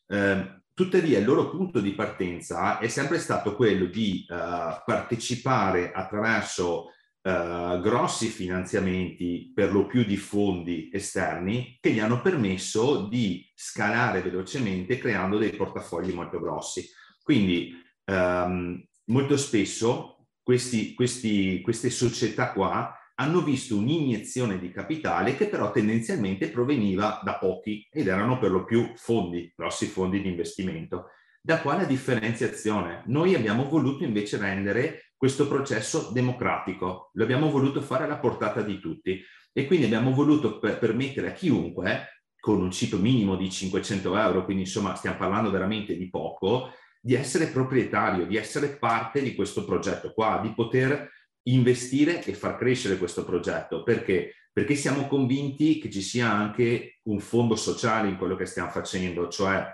Ehm, 0.07 0.59
Tuttavia 0.73 1.19
il 1.19 1.25
loro 1.25 1.49
punto 1.49 1.79
di 1.79 1.91
partenza 1.91 2.79
è 2.79 2.87
sempre 2.87 3.19
stato 3.19 3.55
quello 3.55 3.85
di 3.85 4.25
uh, 4.29 4.81
partecipare 4.85 5.91
attraverso 5.91 6.93
uh, 7.23 7.79
grossi 7.79 8.27
finanziamenti, 8.27 9.51
per 9.53 9.71
lo 9.71 9.85
più 9.85 10.03
di 10.03 10.17
fondi 10.17 10.89
esterni, 10.91 11.77
che 11.79 11.91
gli 11.91 11.99
hanno 11.99 12.21
permesso 12.21 13.07
di 13.07 13.49
scalare 13.53 14.21
velocemente 14.21 14.97
creando 14.97 15.37
dei 15.37 15.55
portafogli 15.55 16.13
molto 16.13 16.39
grossi. 16.39 16.87
Quindi 17.21 17.73
um, 18.05 18.83
molto 19.05 19.37
spesso 19.37 20.27
questi, 20.41 20.93
questi, 20.93 21.61
queste 21.61 21.89
società 21.89 22.51
qua 22.51 22.95
hanno 23.15 23.41
visto 23.41 23.77
un'iniezione 23.77 24.59
di 24.59 24.71
capitale 24.71 25.35
che 25.35 25.47
però 25.47 25.71
tendenzialmente 25.71 26.49
proveniva 26.49 27.21
da 27.23 27.37
pochi 27.37 27.87
ed 27.91 28.07
erano 28.07 28.39
per 28.39 28.49
lo 28.49 28.65
più 28.65 28.93
fondi, 28.95 29.53
grossi 29.55 29.85
fondi 29.85 30.21
di 30.21 30.29
investimento. 30.29 31.09
Da 31.39 31.61
qua 31.61 31.75
la 31.75 31.85
differenziazione? 31.85 33.03
Noi 33.07 33.35
abbiamo 33.35 33.67
voluto 33.67 34.03
invece 34.03 34.37
rendere 34.37 35.10
questo 35.21 35.47
processo 35.47 36.09
democratico, 36.11 37.11
lo 37.13 37.23
abbiamo 37.23 37.51
voluto 37.51 37.79
fare 37.79 38.05
alla 38.05 38.17
portata 38.17 38.63
di 38.63 38.79
tutti 38.79 39.23
e 39.53 39.67
quindi 39.67 39.85
abbiamo 39.85 40.13
voluto 40.13 40.57
per 40.57 40.79
permettere 40.79 41.27
a 41.27 41.31
chiunque, 41.33 42.23
con 42.39 42.59
un 42.59 42.71
cito 42.71 42.97
minimo 42.97 43.35
di 43.35 43.47
500 43.47 44.17
euro, 44.17 44.43
quindi 44.43 44.63
insomma 44.63 44.95
stiamo 44.95 45.17
parlando 45.17 45.51
veramente 45.51 45.95
di 45.95 46.09
poco, 46.09 46.71
di 46.99 47.13
essere 47.13 47.49
proprietario, 47.49 48.25
di 48.25 48.35
essere 48.35 48.79
parte 48.79 49.21
di 49.21 49.35
questo 49.35 49.63
progetto 49.63 50.11
qua, 50.11 50.39
di 50.41 50.55
poter 50.55 51.07
investire 51.43 52.23
e 52.23 52.33
far 52.33 52.57
crescere 52.57 52.97
questo 52.97 53.23
progetto. 53.23 53.83
Perché? 53.83 54.47
Perché 54.51 54.73
siamo 54.73 55.05
convinti 55.05 55.77
che 55.77 55.91
ci 55.91 56.01
sia 56.01 56.31
anche 56.31 56.97
un 57.03 57.19
fondo 57.19 57.55
sociale 57.55 58.09
in 58.09 58.17
quello 58.17 58.35
che 58.35 58.47
stiamo 58.47 58.71
facendo, 58.71 59.27
cioè 59.27 59.67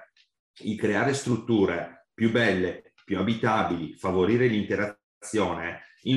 creare 0.75 1.13
strutture 1.13 2.09
più 2.13 2.31
belle, 2.31 2.91
più 3.05 3.17
abitabili, 3.17 3.95
favorire 3.95 4.47
l'interazione, 4.47 5.05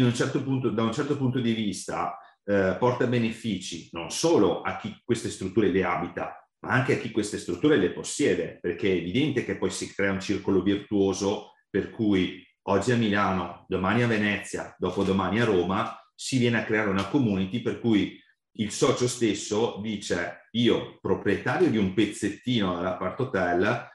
un 0.04 0.14
certo 0.14 0.42
punto, 0.42 0.70
da 0.70 0.82
un 0.82 0.92
certo 0.92 1.16
punto 1.16 1.40
di 1.40 1.52
vista 1.52 2.18
eh, 2.44 2.76
porta 2.78 3.06
benefici 3.06 3.88
non 3.92 4.10
solo 4.10 4.62
a 4.62 4.76
chi 4.76 5.00
queste 5.04 5.30
strutture 5.30 5.70
le 5.70 5.84
abita, 5.84 6.48
ma 6.60 6.72
anche 6.72 6.94
a 6.94 6.98
chi 6.98 7.10
queste 7.10 7.38
strutture 7.38 7.76
le 7.76 7.92
possiede, 7.92 8.58
perché 8.60 8.88
è 8.88 8.96
evidente 8.96 9.44
che 9.44 9.56
poi 9.56 9.70
si 9.70 9.92
crea 9.92 10.12
un 10.12 10.20
circolo 10.20 10.62
virtuoso 10.62 11.52
per 11.68 11.90
cui 11.90 12.44
oggi 12.62 12.92
a 12.92 12.96
Milano, 12.96 13.64
domani 13.68 14.02
a 14.02 14.06
Venezia, 14.06 14.74
dopodomani 14.78 15.40
a 15.40 15.44
Roma, 15.44 15.96
si 16.14 16.38
viene 16.38 16.58
a 16.58 16.64
creare 16.64 16.90
una 16.90 17.08
community 17.08 17.62
per 17.62 17.80
cui 17.80 18.18
il 18.54 18.70
socio 18.72 19.08
stesso 19.08 19.78
dice 19.80 20.48
io, 20.52 20.98
proprietario 21.00 21.70
di 21.70 21.78
un 21.78 21.94
pezzettino 21.94 22.76
dell'appart 22.76 23.20
hotel, 23.20 23.88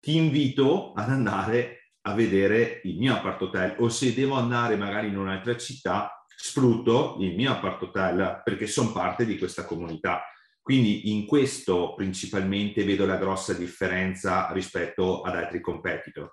ti 0.00 0.16
invito 0.16 0.92
ad 0.92 1.10
andare 1.10 1.77
a 2.08 2.14
vedere 2.14 2.80
il 2.84 2.96
mio 2.96 3.14
appart 3.14 3.42
hotel 3.42 3.76
o 3.78 3.88
se 3.88 4.14
devo 4.14 4.34
andare 4.34 4.76
magari 4.76 5.08
in 5.08 5.18
un'altra 5.18 5.56
città, 5.56 6.24
sfrutto 6.34 7.16
il 7.20 7.34
mio 7.34 7.52
appart 7.52 7.82
hotel 7.82 8.40
perché 8.44 8.66
sono 8.66 8.92
parte 8.92 9.26
di 9.26 9.36
questa 9.36 9.64
comunità. 9.64 10.22
Quindi 10.62 11.12
in 11.12 11.26
questo 11.26 11.94
principalmente 11.94 12.84
vedo 12.84 13.06
la 13.06 13.16
grossa 13.16 13.54
differenza 13.54 14.50
rispetto 14.52 15.22
ad 15.22 15.36
altri 15.36 15.60
competitor. 15.60 16.30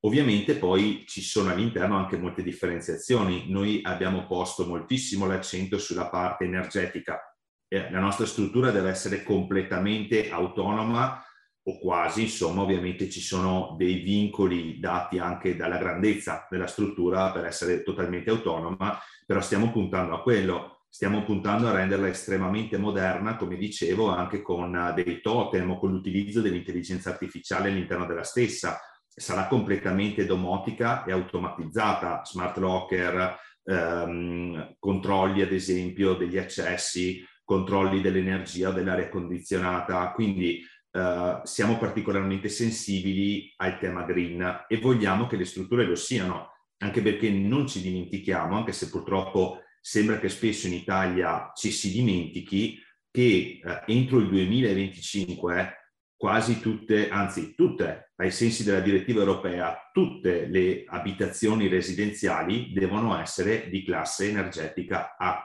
Ovviamente 0.00 0.54
poi 0.54 1.04
ci 1.06 1.22
sono 1.22 1.50
all'interno 1.50 1.96
anche 1.96 2.16
molte 2.16 2.42
differenziazioni. 2.42 3.50
Noi 3.50 3.80
abbiamo 3.82 4.26
posto 4.26 4.66
moltissimo 4.66 5.26
l'accento 5.26 5.78
sulla 5.78 6.08
parte 6.08 6.44
energetica. 6.44 7.20
Eh, 7.66 7.90
la 7.90 7.98
nostra 7.98 8.24
struttura 8.24 8.70
deve 8.70 8.90
essere 8.90 9.22
completamente 9.22 10.30
autonoma 10.30 11.22
o 11.68 11.78
quasi, 11.78 12.22
insomma, 12.22 12.62
ovviamente 12.62 13.10
ci 13.10 13.20
sono 13.20 13.74
dei 13.76 13.96
vincoli 14.00 14.80
dati 14.80 15.18
anche 15.18 15.54
dalla 15.54 15.76
grandezza 15.76 16.46
della 16.48 16.66
struttura 16.66 17.30
per 17.30 17.44
essere 17.44 17.82
totalmente 17.82 18.30
autonoma, 18.30 18.98
però 19.26 19.40
stiamo 19.42 19.70
puntando 19.70 20.14
a 20.14 20.22
quello, 20.22 20.84
stiamo 20.88 21.22
puntando 21.24 21.68
a 21.68 21.72
renderla 21.72 22.08
estremamente 22.08 22.78
moderna, 22.78 23.36
come 23.36 23.58
dicevo, 23.58 24.08
anche 24.08 24.40
con 24.40 24.92
dei 24.94 25.20
totem 25.20 25.70
o 25.70 25.78
con 25.78 25.90
l'utilizzo 25.90 26.40
dell'intelligenza 26.40 27.10
artificiale 27.10 27.68
all'interno 27.68 28.06
della 28.06 28.24
stessa. 28.24 28.80
Sarà 29.06 29.46
completamente 29.46 30.24
domotica 30.24 31.04
e 31.04 31.12
automatizzata, 31.12 32.22
smart 32.24 32.56
locker, 32.56 33.36
ehm, 33.64 34.76
controlli 34.78 35.42
ad 35.42 35.52
esempio 35.52 36.14
degli 36.14 36.38
accessi, 36.38 37.22
controlli 37.44 38.00
dell'energia, 38.00 38.70
dell'aria 38.70 39.08
condizionata, 39.08 40.12
quindi 40.12 40.62
eh, 40.98 41.40
siamo 41.44 41.78
particolarmente 41.78 42.48
sensibili 42.48 43.52
al 43.56 43.78
tema 43.78 44.02
green 44.02 44.64
e 44.66 44.78
vogliamo 44.78 45.26
che 45.26 45.36
le 45.36 45.44
strutture 45.44 45.84
lo 45.84 45.94
siano, 45.94 46.50
anche 46.78 47.00
perché 47.00 47.30
non 47.30 47.68
ci 47.68 47.80
dimentichiamo, 47.80 48.56
anche 48.56 48.72
se 48.72 48.88
purtroppo 48.90 49.62
sembra 49.80 50.18
che 50.18 50.28
spesso 50.28 50.66
in 50.66 50.74
Italia 50.74 51.52
ci 51.54 51.70
si 51.70 51.92
dimentichi, 51.92 52.82
che 53.10 53.60
eh, 53.62 53.82
entro 53.86 54.18
il 54.18 54.28
2025 54.28 55.74
quasi 56.16 56.60
tutte, 56.60 57.08
anzi 57.08 57.54
tutte, 57.54 58.10
ai 58.16 58.32
sensi 58.32 58.64
della 58.64 58.80
direttiva 58.80 59.20
europea, 59.20 59.88
tutte 59.92 60.46
le 60.46 60.82
abitazioni 60.84 61.68
residenziali 61.68 62.72
devono 62.72 63.16
essere 63.16 63.68
di 63.70 63.84
classe 63.84 64.28
energetica 64.28 65.14
A. 65.16 65.44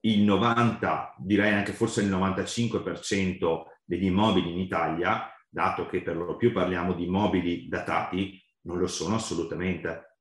Il 0.00 0.22
90, 0.22 1.14
direi 1.18 1.52
anche 1.52 1.72
forse 1.72 2.02
il 2.02 2.10
95% 2.10 3.62
degli 3.84 4.04
immobili 4.04 4.50
in 4.50 4.58
Italia, 4.58 5.30
dato 5.48 5.86
che 5.86 6.02
per 6.02 6.16
lo 6.16 6.36
più 6.36 6.52
parliamo 6.52 6.94
di 6.94 7.04
immobili 7.04 7.68
datati, 7.68 8.40
non 8.62 8.78
lo 8.78 8.86
sono 8.86 9.16
assolutamente. 9.16 10.18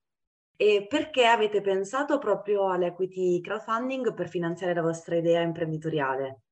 E 0.56 0.86
perché 0.88 1.26
avete 1.26 1.62
pensato 1.62 2.20
proprio 2.20 2.70
all'equity 2.70 3.42
crowdfunding 3.42 4.14
per 4.14 4.30
finanziare 4.30 4.74
la 4.74 4.82
vostra 4.82 5.16
idea 5.16 5.42
imprenditoriale? 5.42 6.44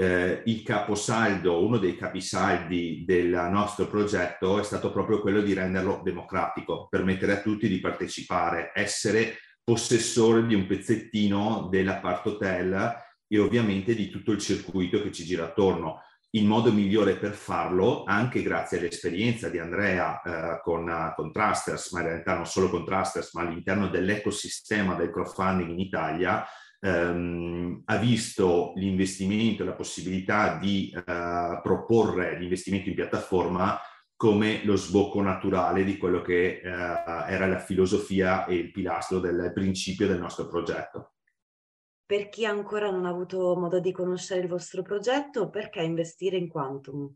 eh, 0.00 0.42
il 0.46 0.62
caposaldo, 0.62 1.62
uno 1.62 1.76
dei 1.76 1.94
capisaldi 1.94 3.04
del 3.06 3.48
nostro 3.50 3.86
progetto 3.86 4.58
è 4.58 4.62
stato 4.62 4.90
proprio 4.90 5.20
quello 5.20 5.42
di 5.42 5.52
renderlo 5.52 6.00
democratico, 6.02 6.86
permettere 6.88 7.32
a 7.32 7.40
tutti 7.42 7.68
di 7.68 7.80
partecipare, 7.80 8.72
essere 8.74 9.36
possessore 9.62 10.46
di 10.46 10.54
un 10.54 10.66
pezzettino 10.66 11.68
dell'appart 11.70 12.26
hotel 12.26 12.96
e 13.32 13.38
ovviamente 13.38 13.94
di 13.94 14.10
tutto 14.10 14.32
il 14.32 14.38
circuito 14.38 15.00
che 15.00 15.12
ci 15.12 15.24
gira 15.24 15.44
attorno. 15.44 16.02
Il 16.30 16.46
modo 16.46 16.72
migliore 16.72 17.16
per 17.16 17.32
farlo, 17.32 18.02
anche 18.04 18.42
grazie 18.42 18.78
all'esperienza 18.78 19.48
di 19.48 19.58
Andrea 19.58 20.20
eh, 20.20 20.60
con, 20.62 21.12
con 21.14 21.32
Trusters, 21.32 21.92
ma 21.92 22.00
in 22.00 22.06
realtà 22.06 22.34
non 22.34 22.46
solo 22.46 22.68
con 22.68 22.84
Trusters, 22.84 23.32
ma 23.34 23.42
all'interno 23.42 23.88
dell'ecosistema 23.88 24.94
del 24.94 25.10
crowdfunding 25.10 25.70
in 25.70 25.78
Italia, 25.78 26.44
ehm, 26.80 27.82
ha 27.84 27.96
visto 27.98 28.72
l'investimento, 28.76 29.64
la 29.64 29.74
possibilità 29.74 30.56
di 30.58 30.92
eh, 30.92 31.60
proporre 31.62 32.36
l'investimento 32.38 32.88
in 32.88 32.94
piattaforma 32.96 33.78
come 34.16 34.64
lo 34.64 34.76
sbocco 34.76 35.22
naturale 35.22 35.82
di 35.84 35.96
quello 35.96 36.20
che 36.20 36.60
eh, 36.62 36.62
era 36.62 37.46
la 37.46 37.58
filosofia 37.58 38.44
e 38.44 38.54
il 38.54 38.70
pilastro 38.72 39.20
del 39.20 39.52
principio 39.54 40.06
del 40.06 40.18
nostro 40.18 40.48
progetto. 40.48 41.14
Per 42.10 42.28
chi 42.28 42.44
ancora 42.44 42.90
non 42.90 43.06
ha 43.06 43.08
avuto 43.08 43.54
modo 43.54 43.78
di 43.78 43.92
conoscere 43.92 44.40
il 44.40 44.48
vostro 44.48 44.82
progetto, 44.82 45.48
perché 45.48 45.80
investire 45.80 46.36
in 46.36 46.48
Quantum? 46.48 47.08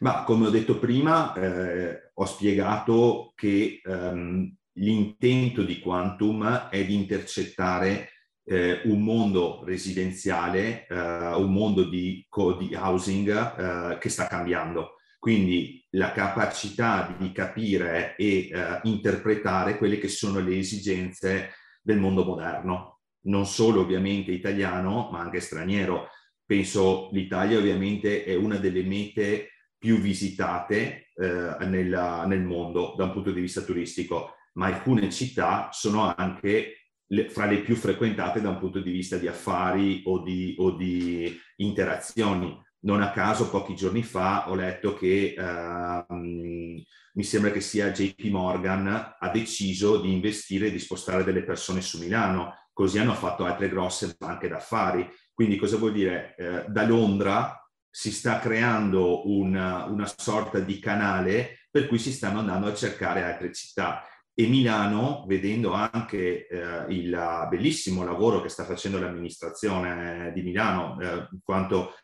Ma 0.00 0.24
come 0.24 0.48
ho 0.48 0.50
detto 0.50 0.76
prima, 0.80 1.32
eh, 1.34 2.10
ho 2.12 2.24
spiegato 2.24 3.30
che 3.36 3.80
ehm, 3.80 4.52
l'intento 4.72 5.62
di 5.62 5.78
Quantum 5.78 6.68
è 6.68 6.84
di 6.84 6.96
intercettare 6.96 8.08
eh, 8.42 8.80
un 8.86 9.04
mondo 9.04 9.62
residenziale, 9.64 10.84
eh, 10.84 10.96
un 10.96 11.52
mondo 11.52 11.84
di, 11.84 12.26
di 12.58 12.74
housing 12.74 13.28
eh, 13.30 13.98
che 13.98 14.08
sta 14.08 14.26
cambiando. 14.26 14.96
Quindi 15.20 15.86
la 15.90 16.10
capacità 16.10 17.14
di 17.16 17.30
capire 17.30 18.16
e 18.16 18.48
eh, 18.50 18.80
interpretare 18.82 19.78
quelle 19.78 19.98
che 19.98 20.08
sono 20.08 20.40
le 20.40 20.58
esigenze 20.58 21.50
del 21.80 22.00
mondo 22.00 22.24
moderno, 22.24 22.99
non 23.22 23.46
solo 23.46 23.80
ovviamente 23.80 24.32
italiano, 24.32 25.08
ma 25.10 25.20
anche 25.20 25.40
straniero. 25.40 26.08
Penso 26.44 27.10
l'Italia 27.12 27.58
ovviamente 27.58 28.24
è 28.24 28.34
una 28.34 28.56
delle 28.56 28.82
mete 28.82 29.50
più 29.78 29.98
visitate 29.98 31.10
eh, 31.14 31.56
nella, 31.66 32.26
nel 32.26 32.42
mondo 32.42 32.94
da 32.96 33.04
un 33.04 33.12
punto 33.12 33.30
di 33.32 33.40
vista 33.40 33.62
turistico, 33.62 34.34
ma 34.54 34.66
alcune 34.66 35.10
città 35.10 35.70
sono 35.72 36.14
anche 36.14 36.80
le, 37.06 37.28
fra 37.28 37.46
le 37.46 37.60
più 37.60 37.76
frequentate 37.76 38.40
da 38.40 38.50
un 38.50 38.58
punto 38.58 38.80
di 38.80 38.90
vista 38.90 39.16
di 39.16 39.26
affari 39.26 40.02
o 40.04 40.22
di, 40.22 40.54
o 40.58 40.72
di 40.72 41.38
interazioni. 41.56 42.58
Non 42.82 43.02
a 43.02 43.10
caso 43.10 43.50
pochi 43.50 43.74
giorni 43.74 44.02
fa 44.02 44.50
ho 44.50 44.54
letto 44.54 44.94
che 44.94 45.34
uh, 45.36 46.14
mi 46.14 47.24
sembra 47.24 47.50
che 47.50 47.60
sia 47.60 47.90
JP 47.90 48.24
Morgan 48.26 49.16
ha 49.18 49.28
deciso 49.30 50.00
di 50.00 50.12
investire 50.12 50.68
e 50.68 50.70
di 50.70 50.78
spostare 50.78 51.24
delle 51.24 51.42
persone 51.42 51.80
su 51.80 51.98
Milano, 51.98 52.54
così 52.72 52.98
hanno 52.98 53.14
fatto 53.14 53.44
altre 53.44 53.68
grosse 53.68 54.14
banche 54.18 54.48
d'affari. 54.48 55.08
Quindi 55.32 55.56
cosa 55.56 55.76
vuol 55.76 55.92
dire? 55.92 56.34
Eh, 56.36 56.64
da 56.68 56.84
Londra 56.84 57.56
si 57.88 58.12
sta 58.12 58.38
creando 58.38 59.28
una, 59.28 59.84
una 59.84 60.10
sorta 60.16 60.60
di 60.60 60.78
canale 60.78 61.66
per 61.70 61.88
cui 61.88 61.98
si 61.98 62.12
stanno 62.12 62.40
andando 62.40 62.68
a 62.68 62.74
cercare 62.74 63.22
altre 63.22 63.52
città 63.52 64.04
e 64.32 64.46
Milano, 64.46 65.24
vedendo 65.26 65.72
anche 65.72 66.46
eh, 66.46 66.84
il 66.88 67.46
bellissimo 67.50 68.04
lavoro 68.04 68.40
che 68.40 68.48
sta 68.48 68.64
facendo 68.64 68.98
l'amministrazione 68.98 70.32
di 70.32 70.42
Milano, 70.42 70.98
eh, 71.00 71.28
in 71.30 71.40
quanto 71.42 71.94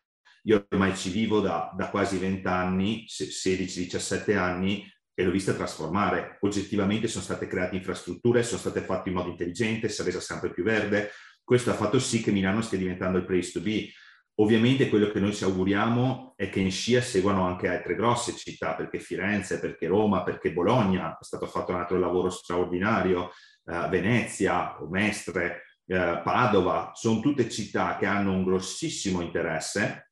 io 0.42 0.66
ormai 0.68 0.94
ci 0.96 1.10
vivo 1.10 1.40
da, 1.40 1.72
da 1.74 1.88
quasi 1.88 2.18
20 2.18 2.46
anni, 2.46 3.04
16-17 3.06 4.36
anni, 4.36 4.84
e 5.18 5.24
l'ho 5.24 5.30
vista 5.30 5.54
trasformare. 5.54 6.36
Oggettivamente 6.42 7.08
sono 7.08 7.24
state 7.24 7.46
create 7.46 7.74
infrastrutture, 7.74 8.42
sono 8.42 8.60
state 8.60 8.82
fatte 8.82 9.08
in 9.08 9.14
modo 9.14 9.30
intelligente, 9.30 9.88
si 9.88 10.02
è 10.02 10.04
resa 10.04 10.20
sempre 10.20 10.52
più 10.52 10.62
verde. 10.62 11.10
Questo 11.42 11.70
ha 11.70 11.74
fatto 11.74 11.98
sì 11.98 12.22
che 12.22 12.30
Milano 12.32 12.60
stia 12.60 12.76
diventando 12.76 13.16
il 13.16 13.24
place 13.24 13.50
to 13.50 13.60
be. 13.62 13.90
Ovviamente 14.38 14.90
quello 14.90 15.10
che 15.10 15.18
noi 15.18 15.34
ci 15.34 15.44
auguriamo 15.44 16.34
è 16.36 16.50
che 16.50 16.60
in 16.60 16.70
scia 16.70 17.00
seguano 17.00 17.46
anche 17.46 17.68
altre 17.68 17.94
grosse 17.94 18.36
città, 18.36 18.74
perché 18.74 18.98
Firenze, 18.98 19.58
perché 19.58 19.86
Roma, 19.86 20.22
perché 20.22 20.52
Bologna, 20.52 21.12
è 21.18 21.24
stato 21.24 21.46
fatto 21.46 21.72
un 21.72 21.78
altro 21.78 21.98
lavoro 21.98 22.28
straordinario, 22.28 23.30
eh, 23.64 23.88
Venezia, 23.88 24.76
Mestre, 24.90 25.62
eh, 25.86 26.20
Padova, 26.22 26.90
sono 26.94 27.20
tutte 27.20 27.48
città 27.48 27.96
che 27.96 28.04
hanno 28.04 28.32
un 28.32 28.44
grossissimo 28.44 29.22
interesse 29.22 30.10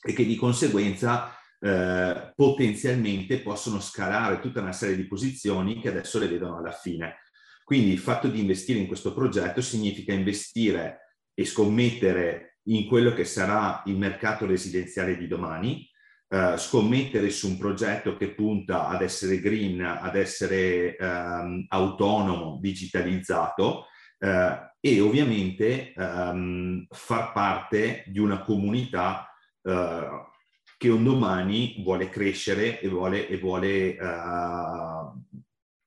e 0.00 0.14
che 0.14 0.24
di 0.24 0.36
conseguenza 0.36 1.37
eh, 1.60 2.32
potenzialmente 2.34 3.40
possono 3.40 3.80
scalare 3.80 4.40
tutta 4.40 4.60
una 4.60 4.72
serie 4.72 4.96
di 4.96 5.06
posizioni 5.06 5.80
che 5.80 5.88
adesso 5.88 6.18
le 6.18 6.28
vedono 6.28 6.58
alla 6.58 6.72
fine. 6.72 7.16
Quindi 7.64 7.92
il 7.92 7.98
fatto 7.98 8.28
di 8.28 8.40
investire 8.40 8.78
in 8.78 8.86
questo 8.86 9.12
progetto 9.12 9.60
significa 9.60 10.12
investire 10.12 11.16
e 11.34 11.44
scommettere 11.44 12.58
in 12.68 12.86
quello 12.86 13.12
che 13.12 13.24
sarà 13.24 13.82
il 13.86 13.96
mercato 13.96 14.46
residenziale 14.46 15.16
di 15.16 15.26
domani, 15.26 15.86
eh, 16.28 16.54
scommettere 16.56 17.30
su 17.30 17.48
un 17.48 17.58
progetto 17.58 18.16
che 18.16 18.34
punta 18.34 18.88
ad 18.88 19.02
essere 19.02 19.40
green, 19.40 19.82
ad 19.82 20.16
essere 20.16 20.96
ehm, 20.96 21.66
autonomo, 21.68 22.58
digitalizzato 22.60 23.86
eh, 24.18 24.72
e 24.80 25.00
ovviamente 25.00 25.92
ehm, 25.92 26.86
far 26.90 27.32
parte 27.32 28.04
di 28.06 28.18
una 28.18 28.42
comunità 28.42 29.30
eh, 29.62 30.26
che 30.78 30.88
un 30.88 31.04
domani 31.04 31.82
vuole 31.82 32.08
crescere 32.08 32.80
e 32.80 32.88
vuole, 32.88 33.28
e 33.28 33.36
vuole 33.36 33.96
eh, 33.96 33.98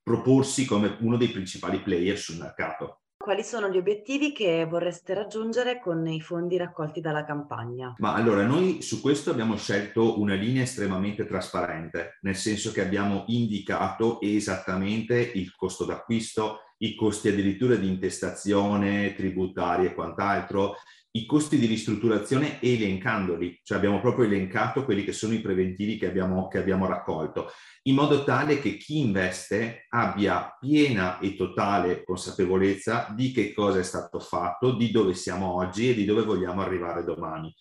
proporsi 0.04 0.66
come 0.66 0.98
uno 1.00 1.18
dei 1.18 1.30
principali 1.30 1.80
player 1.80 2.18
sul 2.18 2.38
mercato. 2.38 2.98
Quali 3.22 3.44
sono 3.44 3.70
gli 3.70 3.78
obiettivi 3.78 4.34
che 4.34 4.66
vorreste 4.68 5.14
raggiungere 5.14 5.80
con 5.80 6.06
i 6.08 6.20
fondi 6.20 6.58
raccolti 6.58 7.02
dalla 7.02 7.24
campagna? 7.24 7.94
Ma 8.00 8.16
allora, 8.16 8.46
noi 8.46 8.82
su 8.82 9.00
questo 9.00 9.30
abbiamo 9.30 9.56
scelto 9.56 10.20
una 10.20 10.34
linea 10.34 10.64
estremamente 10.64 11.26
trasparente, 11.26 12.18
nel 12.22 12.36
senso 12.36 12.72
che 12.72 12.82
abbiamo 12.82 13.26
indicato 13.28 14.20
esattamente 14.22 15.20
il 15.36 15.56
costo 15.56 15.86
d'acquisto, 15.86 16.62
i 16.80 16.96
costi 16.96 17.28
addirittura 17.28 17.76
di 17.76 17.88
intestazione, 17.88 19.14
tributari 19.14 19.86
e 19.86 19.94
quant'altro, 19.94 20.78
i 21.14 21.26
costi 21.26 21.58
di 21.58 21.66
ristrutturazione 21.66 22.62
elencandoli, 22.62 23.60
cioè 23.64 23.78
abbiamo 23.78 24.00
proprio 24.00 24.26
elencato 24.26 24.86
quelli 24.86 25.04
che 25.04 25.12
sono 25.12 25.34
i 25.34 25.42
preventivi 25.42 25.98
che 25.98 26.08
abbiamo, 26.08 26.48
che 26.48 26.58
abbiamo 26.58 26.86
raccolto, 26.86 27.52
in 27.84 27.96
modo 27.96 28.24
tale 28.24 28.60
che 28.60 28.78
chi 28.78 29.00
investe 29.00 29.88
abbia 29.90 30.56
piena 30.58 31.20
e 31.20 31.36
totale 31.36 32.04
consapevolezza 32.04 33.14
di 33.14 33.32
che 33.32 33.54
cosa 33.54 33.80
è 33.80 33.84
stato 33.84 34.20
fatto, 34.20 34.72
di 34.76 34.90
dove 34.92 35.14
siamo 35.14 35.56
oggi 35.56 35.90
e 35.90 35.94
di 35.94 36.06
dove 36.06 36.24
vogliamo 36.24 36.62
arrivare 36.62 37.04
domani. 37.04 37.54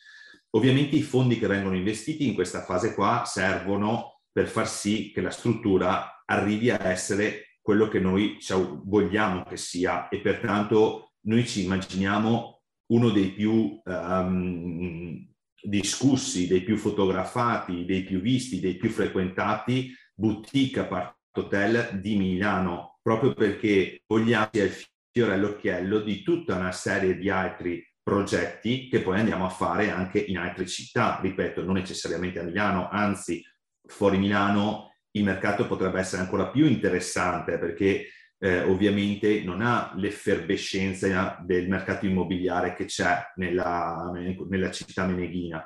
Ovviamente 0.50 0.96
i 0.96 1.02
fondi 1.02 1.38
che 1.38 1.46
vengono 1.46 1.76
investiti 1.76 2.26
in 2.26 2.34
questa 2.34 2.62
fase 2.62 2.94
qua 2.94 3.24
servono 3.24 4.20
per 4.30 4.46
far 4.46 4.68
sì 4.68 5.10
che 5.12 5.20
la 5.20 5.30
struttura 5.30 6.22
arrivi 6.24 6.70
a 6.70 6.88
essere 6.88 7.56
quello 7.60 7.88
che 7.88 7.98
noi 7.98 8.38
vogliamo 8.84 9.44
che 9.44 9.56
sia 9.56 10.08
e 10.08 10.20
pertanto 10.20 11.12
noi 11.22 11.46
ci 11.46 11.64
immaginiamo 11.64 12.59
uno 12.90 13.10
dei 13.10 13.30
più 13.30 13.80
um, 13.84 15.28
discussi, 15.62 16.46
dei 16.46 16.62
più 16.62 16.76
fotografati, 16.76 17.84
dei 17.84 18.02
più 18.02 18.20
visti, 18.20 18.60
dei 18.60 18.76
più 18.76 18.90
frequentati 18.90 19.94
boutique 20.14 20.82
apart 20.82 21.16
hotel 21.32 22.00
di 22.00 22.16
Milano, 22.16 22.98
proprio 23.02 23.32
perché 23.34 24.02
vogliamo 24.06 24.48
sia 24.52 24.64
il 24.64 24.74
fiore 25.10 25.34
all'occhiello 25.34 26.00
di 26.00 26.22
tutta 26.22 26.56
una 26.56 26.72
serie 26.72 27.16
di 27.16 27.30
altri 27.30 27.84
progetti 28.02 28.88
che 28.88 29.00
poi 29.00 29.18
andiamo 29.18 29.44
a 29.44 29.50
fare 29.50 29.90
anche 29.90 30.18
in 30.18 30.38
altre 30.38 30.66
città, 30.66 31.18
ripeto, 31.22 31.62
non 31.62 31.74
necessariamente 31.74 32.40
a 32.40 32.42
Milano, 32.42 32.88
anzi 32.88 33.44
fuori 33.86 34.18
Milano 34.18 34.94
il 35.12 35.24
mercato 35.24 35.66
potrebbe 35.66 36.00
essere 36.00 36.22
ancora 36.22 36.48
più 36.48 36.66
interessante 36.66 37.58
perché 37.58 38.08
eh, 38.42 38.62
ovviamente 38.62 39.42
non 39.44 39.60
ha 39.60 39.92
l'effervescenza 39.96 41.38
del 41.44 41.68
mercato 41.68 42.06
immobiliare 42.06 42.74
che 42.74 42.86
c'è 42.86 43.22
nella, 43.36 44.10
nella 44.48 44.70
città 44.70 45.06
meneghina. 45.06 45.62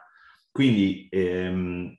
Quindi 0.50 1.06
ehm, 1.08 1.96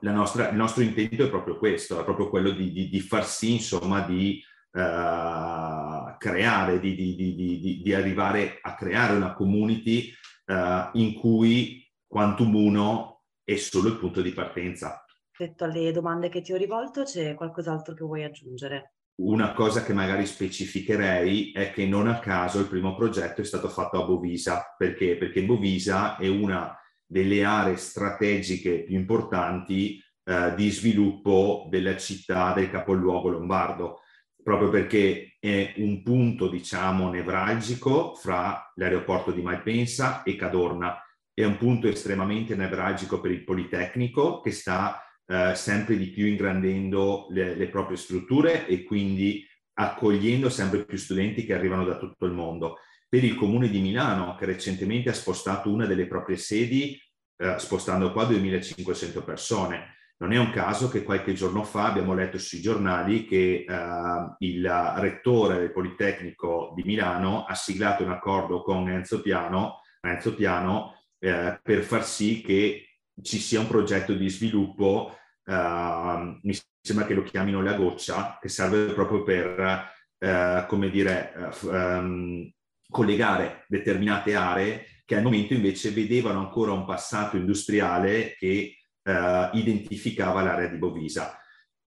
nostra, 0.00 0.50
il 0.50 0.56
nostro 0.56 0.82
intento 0.82 1.24
è 1.24 1.30
proprio 1.30 1.56
questo, 1.56 2.00
è 2.00 2.04
proprio 2.04 2.28
quello 2.28 2.50
di, 2.50 2.70
di, 2.70 2.88
di 2.90 3.00
far 3.00 3.24
sì, 3.24 3.54
insomma, 3.54 4.00
di 4.02 4.42
uh, 4.72 6.16
creare, 6.18 6.80
di, 6.80 7.80
di, 7.82 7.94
arrivare 7.94 8.58
a 8.60 8.74
creare 8.74 9.16
una 9.16 9.32
community 9.32 10.12
uh, 10.46 10.98
in 10.98 11.14
cui 11.14 11.82
Quantum 12.06 12.54
1 12.54 13.22
è 13.42 13.56
solo 13.56 13.88
il 13.88 13.96
punto 13.96 14.20
di 14.20 14.32
partenza. 14.32 15.02
Rispetto 15.30 15.64
alle 15.64 15.92
domande 15.92 16.28
che 16.28 16.42
ti 16.42 16.52
ho 16.52 16.56
rivolto, 16.56 17.04
c'è 17.04 17.34
qualcos'altro 17.34 17.94
che 17.94 18.04
vuoi 18.04 18.24
aggiungere? 18.24 18.97
Una 19.20 19.52
cosa 19.52 19.82
che 19.82 19.92
magari 19.92 20.24
specificherei 20.26 21.50
è 21.50 21.72
che 21.72 21.86
non 21.86 22.06
a 22.06 22.20
caso 22.20 22.60
il 22.60 22.68
primo 22.68 22.94
progetto 22.94 23.40
è 23.40 23.44
stato 23.44 23.68
fatto 23.68 24.00
a 24.00 24.06
Bovisa. 24.06 24.74
Perché? 24.78 25.16
Perché 25.16 25.42
Bovisa 25.42 26.16
è 26.16 26.28
una 26.28 26.78
delle 27.04 27.42
aree 27.42 27.76
strategiche 27.76 28.84
più 28.84 28.94
importanti 28.94 30.00
eh, 30.22 30.54
di 30.54 30.70
sviluppo 30.70 31.66
della 31.68 31.96
città 31.96 32.52
del 32.52 32.70
capoluogo 32.70 33.30
lombardo, 33.30 34.02
proprio 34.40 34.70
perché 34.70 35.36
è 35.40 35.72
un 35.78 36.00
punto, 36.04 36.48
diciamo, 36.48 37.10
nevralgico 37.10 38.14
fra 38.14 38.70
l'aeroporto 38.76 39.32
di 39.32 39.42
Malpensa 39.42 40.22
e 40.22 40.36
Cadorna. 40.36 40.96
È 41.34 41.42
un 41.42 41.56
punto 41.56 41.88
estremamente 41.88 42.54
nevralgico 42.54 43.20
per 43.20 43.32
il 43.32 43.42
Politecnico 43.42 44.40
che 44.40 44.52
sta 44.52 45.02
eh, 45.30 45.54
sempre 45.54 45.96
di 45.98 46.06
più 46.06 46.26
ingrandendo 46.26 47.26
le, 47.30 47.54
le 47.54 47.68
proprie 47.68 47.98
strutture 47.98 48.66
e 48.66 48.82
quindi 48.82 49.46
accogliendo 49.74 50.48
sempre 50.48 50.84
più 50.84 50.96
studenti 50.96 51.44
che 51.44 51.54
arrivano 51.54 51.84
da 51.84 51.98
tutto 51.98 52.24
il 52.24 52.32
mondo. 52.32 52.78
Per 53.08 53.22
il 53.22 53.34
Comune 53.34 53.68
di 53.68 53.80
Milano, 53.80 54.34
che 54.34 54.46
recentemente 54.46 55.10
ha 55.10 55.14
spostato 55.14 55.70
una 55.70 55.86
delle 55.86 56.06
proprie 56.06 56.36
sedi, 56.36 56.98
eh, 57.36 57.58
spostando 57.58 58.12
qua 58.12 58.24
2500 58.24 59.22
persone. 59.22 59.96
Non 60.20 60.32
è 60.32 60.38
un 60.38 60.50
caso 60.50 60.88
che 60.88 61.04
qualche 61.04 61.32
giorno 61.32 61.62
fa 61.62 61.84
abbiamo 61.84 62.12
letto 62.12 62.38
sui 62.38 62.60
giornali 62.60 63.24
che 63.24 63.64
eh, 63.68 64.34
il 64.38 64.68
rettore 64.96 65.58
del 65.58 65.70
Politecnico 65.70 66.72
di 66.74 66.82
Milano 66.82 67.44
ha 67.44 67.54
siglato 67.54 68.02
un 68.02 68.10
accordo 68.10 68.62
con 68.62 68.88
Enzo 68.88 69.20
Piano, 69.20 69.82
Enzo 70.00 70.34
Piano 70.34 71.04
eh, 71.20 71.60
per 71.62 71.82
far 71.82 72.04
sì 72.04 72.40
che 72.40 72.87
ci 73.22 73.38
sia 73.38 73.60
un 73.60 73.68
progetto 73.68 74.14
di 74.14 74.28
sviluppo, 74.28 75.16
uh, 75.44 76.38
mi 76.42 76.58
sembra 76.80 77.06
che 77.06 77.14
lo 77.14 77.22
chiamino 77.22 77.62
la 77.62 77.74
goccia, 77.74 78.38
che 78.40 78.48
serve 78.48 78.92
proprio 78.92 79.22
per 79.22 79.96
eh, 80.18 80.64
come 80.66 80.90
dire, 80.90 81.32
um, 81.62 82.50
collegare 82.90 83.64
determinate 83.68 84.34
aree 84.34 84.86
che 85.04 85.16
al 85.16 85.22
momento 85.22 85.54
invece 85.54 85.90
vedevano 85.90 86.40
ancora 86.40 86.72
un 86.72 86.84
passato 86.84 87.36
industriale 87.36 88.34
che 88.36 88.76
eh, 89.02 89.50
identificava 89.54 90.42
l'area 90.42 90.68
di 90.68 90.76
Bovisa. 90.76 91.38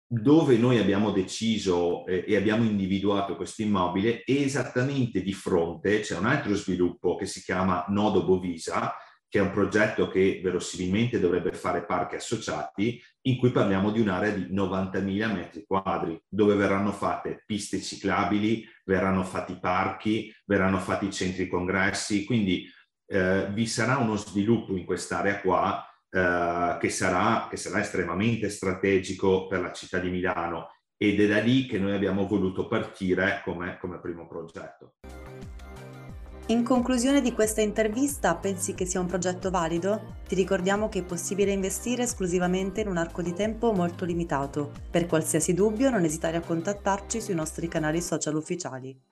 Dove 0.06 0.56
noi 0.56 0.78
abbiamo 0.78 1.10
deciso 1.10 2.06
eh, 2.06 2.24
e 2.26 2.36
abbiamo 2.36 2.64
individuato 2.64 3.36
questo 3.36 3.62
immobile, 3.62 4.22
esattamente 4.24 5.22
di 5.22 5.34
fronte 5.34 6.00
c'è 6.00 6.16
un 6.16 6.26
altro 6.26 6.54
sviluppo 6.54 7.16
che 7.16 7.26
si 7.26 7.42
chiama 7.42 7.84
Nodo 7.88 8.24
Bovisa, 8.24 8.94
che 9.30 9.38
è 9.38 9.42
un 9.42 9.52
progetto 9.52 10.08
che 10.08 10.40
verosimilmente 10.42 11.20
dovrebbe 11.20 11.52
fare 11.52 11.84
parchi 11.84 12.16
associati, 12.16 13.00
in 13.22 13.38
cui 13.38 13.52
parliamo 13.52 13.92
di 13.92 14.00
un'area 14.00 14.32
di 14.32 14.52
90.000 14.52 15.32
metri 15.32 15.64
quadri, 15.64 16.20
dove 16.28 16.56
verranno 16.56 16.90
fatte 16.90 17.44
piste 17.46 17.80
ciclabili, 17.80 18.66
verranno 18.84 19.22
fatti 19.22 19.56
parchi, 19.60 20.34
verranno 20.44 20.78
fatti 20.78 21.12
centri 21.12 21.46
congressi, 21.46 22.24
quindi 22.24 22.68
eh, 23.06 23.46
vi 23.52 23.66
sarà 23.66 23.98
uno 23.98 24.16
sviluppo 24.16 24.76
in 24.76 24.84
quest'area 24.84 25.40
qua 25.40 25.86
eh, 26.10 26.76
che, 26.80 26.88
sarà, 26.88 27.46
che 27.48 27.56
sarà 27.56 27.78
estremamente 27.78 28.48
strategico 28.48 29.46
per 29.46 29.60
la 29.60 29.72
città 29.72 30.00
di 30.00 30.10
Milano 30.10 30.70
ed 30.96 31.20
è 31.20 31.28
da 31.28 31.38
lì 31.38 31.66
che 31.66 31.78
noi 31.78 31.94
abbiamo 31.94 32.26
voluto 32.26 32.66
partire 32.66 33.42
come, 33.44 33.78
come 33.78 34.00
primo 34.00 34.26
progetto. 34.26 34.94
In 36.50 36.64
conclusione 36.64 37.20
di 37.20 37.32
questa 37.32 37.60
intervista, 37.60 38.34
pensi 38.34 38.74
che 38.74 38.84
sia 38.84 38.98
un 38.98 39.06
progetto 39.06 39.50
valido? 39.50 40.16
Ti 40.26 40.34
ricordiamo 40.34 40.88
che 40.88 40.98
è 40.98 41.04
possibile 41.04 41.52
investire 41.52 42.02
esclusivamente 42.02 42.80
in 42.80 42.88
un 42.88 42.96
arco 42.96 43.22
di 43.22 43.32
tempo 43.32 43.70
molto 43.70 44.04
limitato. 44.04 44.72
Per 44.90 45.06
qualsiasi 45.06 45.54
dubbio 45.54 45.90
non 45.90 46.02
esitare 46.02 46.38
a 46.38 46.42
contattarci 46.42 47.20
sui 47.20 47.34
nostri 47.34 47.68
canali 47.68 48.02
social 48.02 48.34
ufficiali. 48.34 49.09